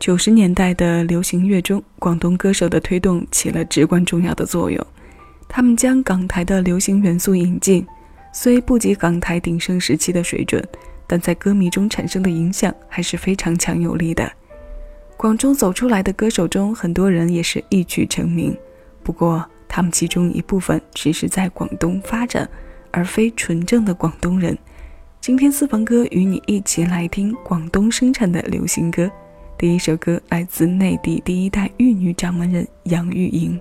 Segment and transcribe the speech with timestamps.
[0.00, 4.86] 九十年代的流行乐中，广东歌手的推动起了至关重要的作用。
[5.48, 7.86] 他们将港台的流行元素引进，
[8.32, 10.62] 虽不及港台鼎盛时期的水准，
[11.06, 14.30] 但在歌迷中产生的影响还是非常强有力的。
[15.16, 18.54] 广中走出来的歌手中，很多人也是一曲成名。
[19.02, 22.46] 不过，他们其中一部分只是在广东发展，
[22.90, 24.58] 而非纯正的广东人。
[25.20, 29.10] 今天私房歌与你一起来听广东生产的流行歌。
[29.56, 33.58] 第一首歌来自内地第一代玉女掌门人杨钰莹。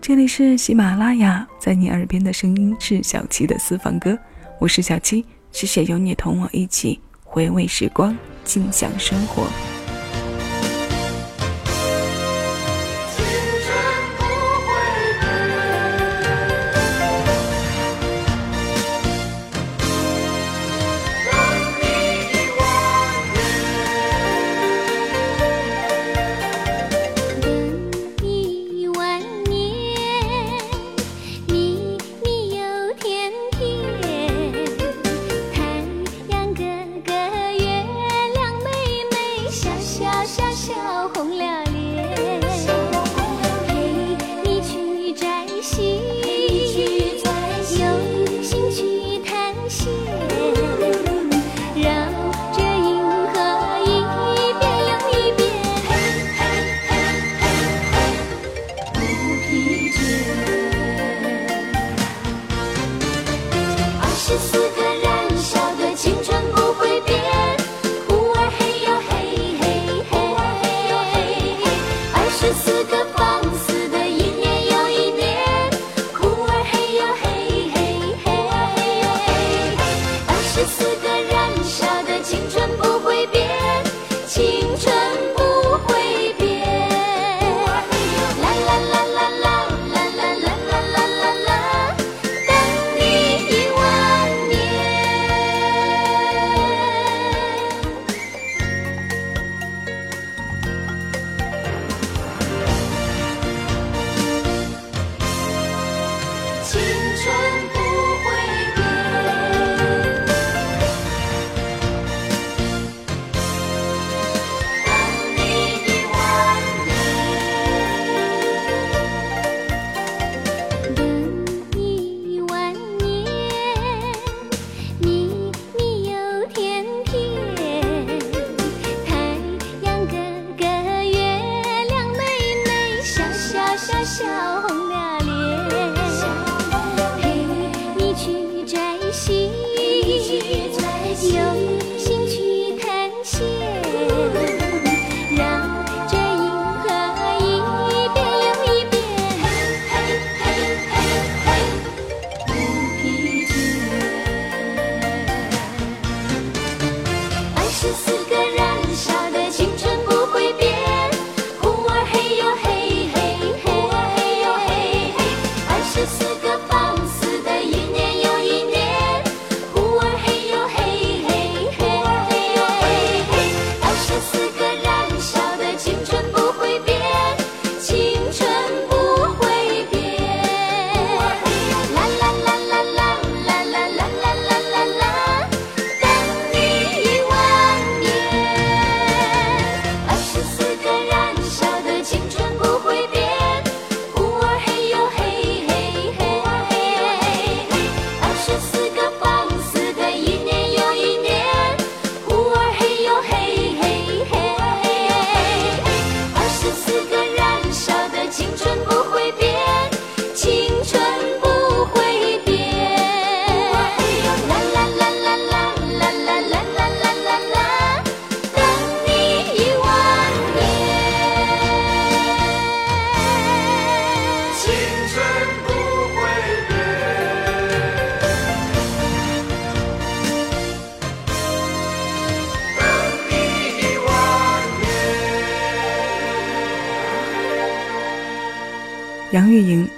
[0.00, 4.18] 这里是喜马拉雅，在你耳边的声音是小七的私房歌，
[4.58, 9.69] 我是小七，谢谢有你同我一起回味时光，尽享生活。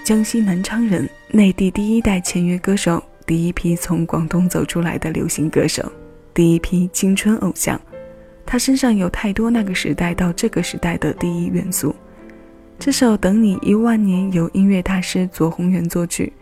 [0.04, 5.92] 江西南昌人，内地第一代签约歌手，第一批从广东走出来的流行歌手，
[6.34, 7.80] 第一批青春偶像。
[8.44, 11.94] 他身上有太多那个时代到这个时代的第一元素。
[12.80, 16.32] 这首《等你一万年》由音乐大师左宏元作曲，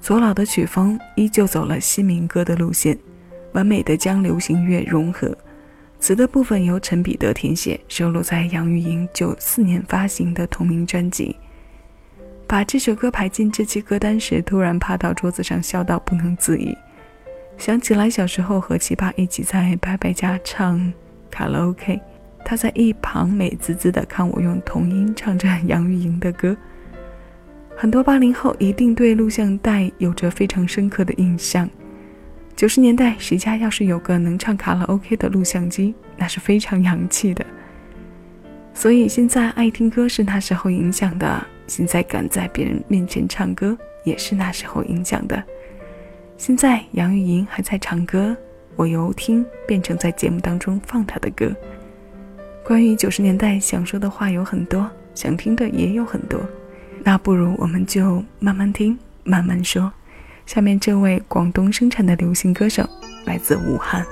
[0.00, 2.96] 左老的曲风依旧走了新民歌的路线，
[3.54, 5.36] 完美的将流行乐融合。
[5.98, 11.34] 词的部分由陈彼得填写，收录在杨钰莹九四年发行的同名专辑。
[12.50, 16.76] 把这首歌排进这期歌单时，突然趴到桌子上笑到不能自已，
[17.56, 20.92] 想起来小时候和奇葩一起在伯伯家唱
[21.30, 22.00] 卡拉 OK，
[22.44, 26.56] 他在一旁美滋滋的看我用童音唱着杨钰莹的歌。
[27.76, 31.70] 很多八零后一定对录像带有着非常深刻的印象。
[32.56, 37.46] 九十年代，谁家要是有个能唱卡拉 OK 的录像机，那是非常洋气的。
[38.74, 45.40] 所以现在爱听歌是那时候影响的，现在敢在别人面前唱歌也是那时候影响的。
[46.36, 48.36] 现在杨钰莹还在唱歌，
[48.74, 51.54] 我由听变成在节目当中放她的歌。
[52.64, 56.40] 关于九十年代想说的话有很多，想听的也有很多。
[57.04, 59.92] 那不如我们就慢慢听，慢慢说。
[60.46, 62.84] 下面这位广东生产的流行歌手，
[63.24, 64.04] 来自武汉。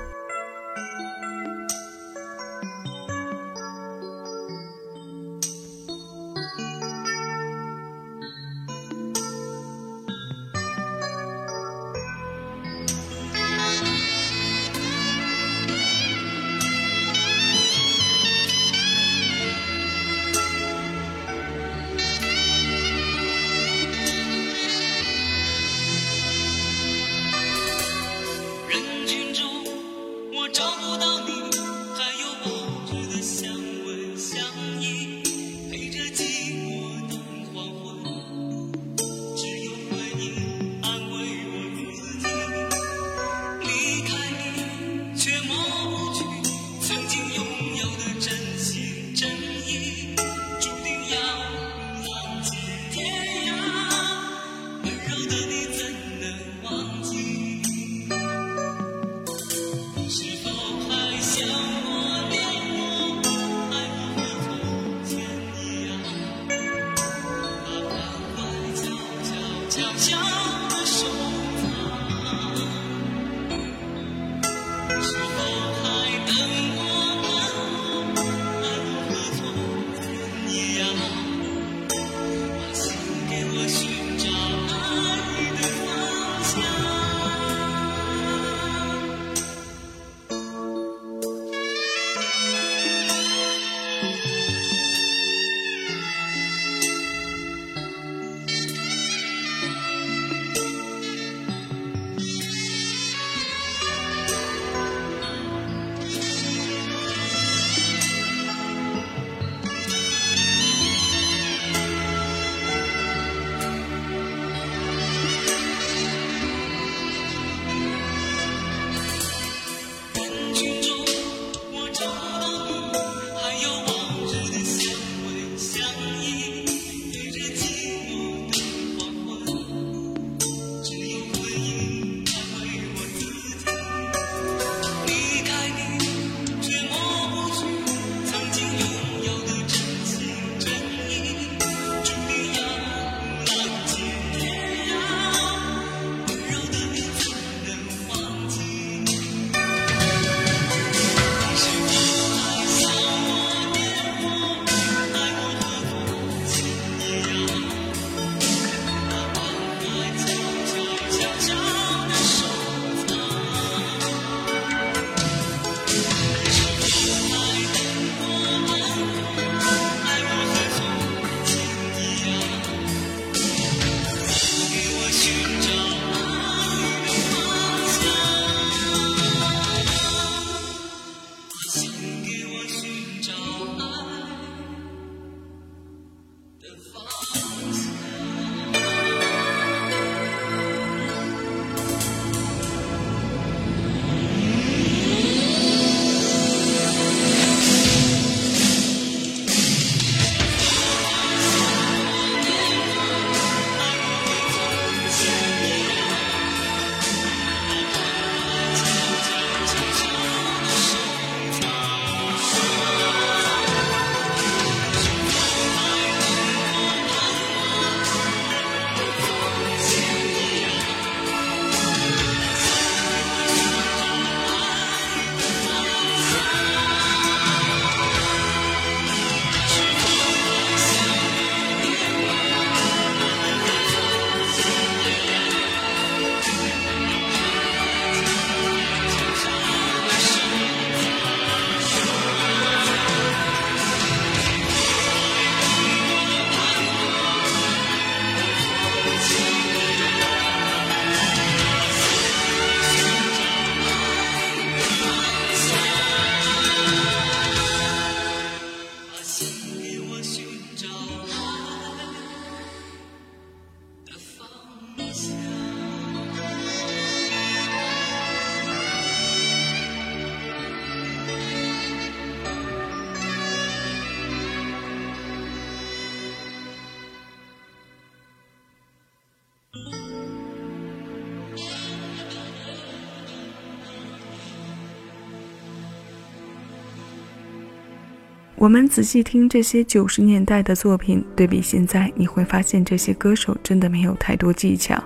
[288.59, 295.01] 我们仔细听这些九十年代的作品，对比现在，你会发现这些歌手真的没有太多技巧，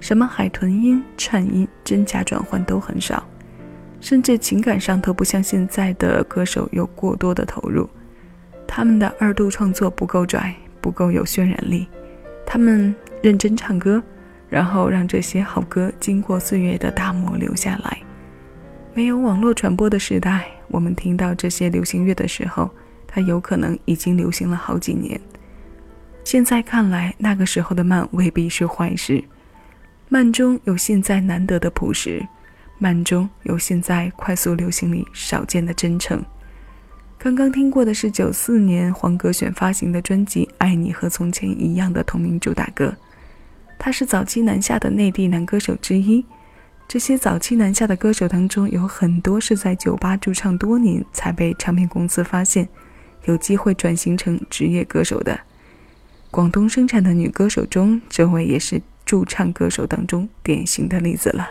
[0.00, 3.26] 什么海豚音、颤音、真假转换都很少，
[4.02, 7.88] 甚至情感上都不像现在的歌手有过多的投入。
[8.68, 11.88] 他们的二度创作不够拽，不够有渲染力。
[12.44, 14.02] 他们认真唱歌，
[14.50, 17.98] 然后让这些好歌经过岁月的打磨留下来。
[18.92, 22.70] 没有网络传播的时代，我们听到这些流行乐的时候。
[23.12, 25.20] 它有可能已经流行了好几年。
[26.22, 29.24] 现在看来，那个时候的慢未必是坏事。
[30.08, 32.24] 慢中有现在难得的朴实，
[32.78, 36.24] 慢中有现在快速流行里少见的真诚。
[37.18, 42.94] 刚刚听过的是九四年黄格选发行的专辑《爱你和从前一样》的同名主打歌。
[43.78, 46.24] 他是早期南下的内地男歌手之一。
[46.86, 52.68] 这些早期南下的歌手当中，有很多是在酒吧驻唱多年才被唱片公司发现。
[53.24, 55.40] 有机会转型成职业歌手的，
[56.30, 61.48] 广东生产的女歌手中，这位也是驻唱歌手当中典型的例子了。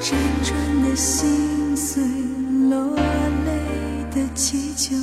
[0.00, 2.02] 辗转的心碎，
[2.70, 2.96] 落
[3.44, 3.52] 泪
[4.10, 4.96] 的祈求，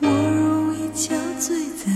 [0.00, 1.10] 我容易憔
[1.40, 1.90] 悴在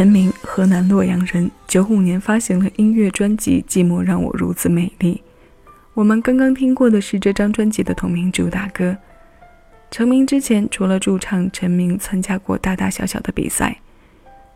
[0.00, 5.22] 陈明，河南洛阳人，九五年发行了音乐专辑《寂寞让我如此美丽》。
[5.92, 8.96] 我们刚刚听过的是这张专辑的同名主打歌。
[9.90, 13.76] 成名之前，除了驻唱，陈明参加过大大小小的比赛。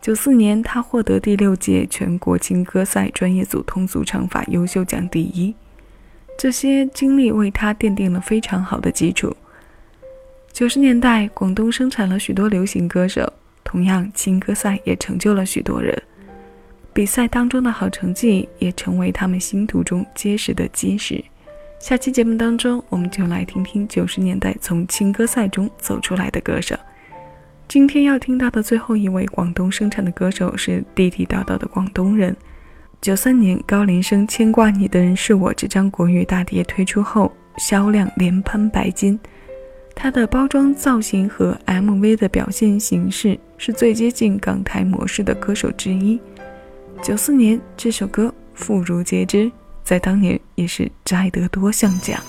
[0.01, 5.55] 九四年，他获得第六届全国青歌赛专业组通俗唱法优秀奖第一。
[6.39, 9.37] 这些经历为他奠定了非常好的基础。
[10.55, 13.31] 九十年代，广东生产了许多流行歌手。
[13.65, 16.01] 同样，青歌赛也成就了许多人。
[16.93, 21.25] 比赛当中的好成绩也成为他们星途中结实的基石。
[21.81, 26.77] 下期节目当中，我们就来听听九十年代从青歌赛中走出来的歌手。
[27.67, 32.37] 今天要听到的最后一位广东生产的歌手是地地道道的广东人。
[33.01, 39.19] 九三年，高林生《牵挂你的人是我》这张国语大碟推出后，销量连攀白金。
[39.95, 46.21] 它的包装造型和 MV 的表现形式是最接近港台模式的歌手之一。
[47.03, 49.51] 九四年这首歌妇孺皆知，
[49.83, 52.21] 在当年也是摘得多项奖。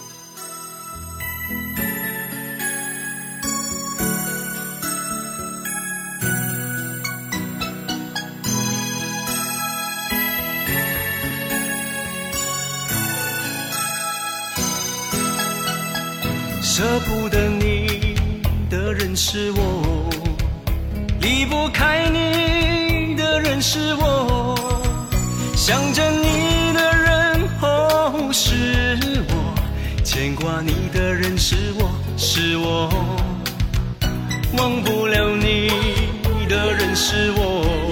[36.95, 37.89] 是我，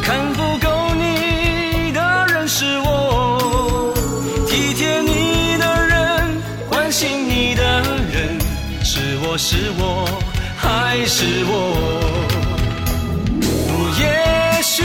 [0.00, 3.92] 看不够你的人是我，
[4.46, 7.62] 体贴你的人，关心你的
[8.12, 8.38] 人，
[8.84, 10.06] 是我是我
[10.56, 11.52] 还是我？
[13.98, 14.84] 也许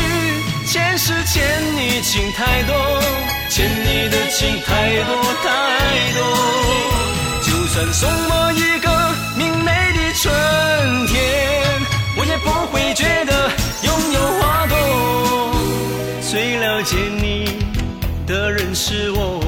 [0.65, 1.43] 前世欠
[1.75, 2.73] 你情太多，
[3.47, 5.47] 欠你的情太多太
[6.17, 6.19] 多。
[7.43, 8.89] 就算送我一个
[9.37, 10.33] 明媚的春，
[12.43, 13.49] 不会觉得
[13.83, 14.75] 拥有花朵。
[16.21, 17.59] 最了解你
[18.27, 19.39] 的人是我，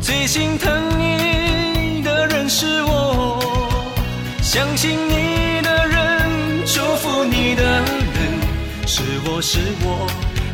[0.00, 3.38] 最心疼你的人是我，
[4.42, 7.84] 相信你的人，祝福你的人，
[8.86, 10.06] 是我是我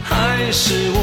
[0.03, 0.99] 还是我？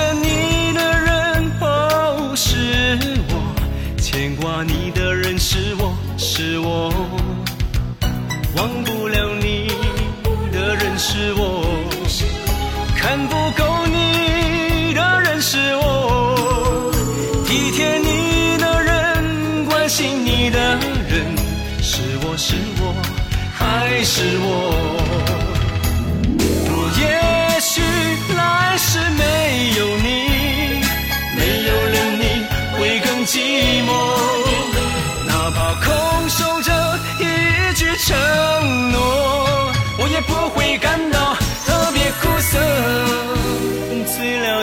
[0.00, 2.96] 着你的人哦是
[3.28, 3.54] 我，
[3.98, 6.90] 牵挂你的人是我是我，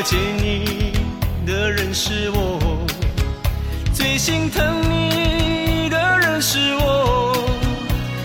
[0.07, 0.93] 见你
[1.45, 2.57] 的人是我，
[3.93, 7.35] 最心疼你的人是我，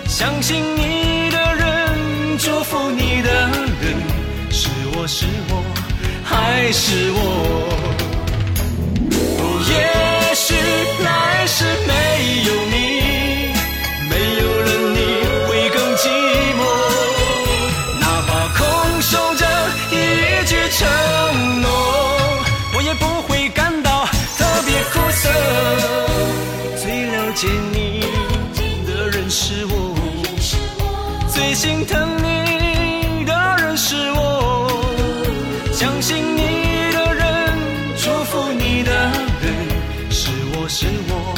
[0.06, 3.32] 相信你的人，祝福你的
[3.82, 4.00] 人，
[4.48, 5.60] 是我是我
[6.22, 7.18] 还是我？
[9.40, 10.01] 哦耶
[31.44, 34.70] 最心疼你的人是我，
[35.72, 37.58] 相信你的人，
[37.96, 38.92] 祝福你的
[39.42, 39.52] 人，
[40.08, 41.34] 是我是我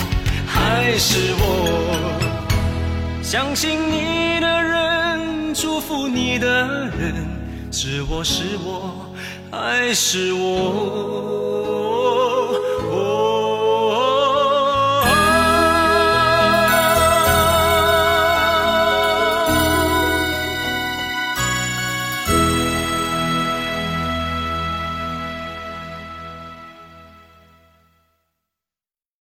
[0.46, 1.42] 还是我？
[3.22, 6.46] 相信你的人，祝福你的
[6.98, 7.26] 人，
[7.72, 9.10] 是我是我
[9.50, 12.33] 还是我？